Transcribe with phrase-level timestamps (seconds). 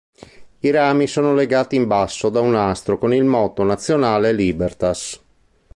[0.61, 5.21] I rami sono legati in basso da un nastro con il motto nazionale “Libertas”.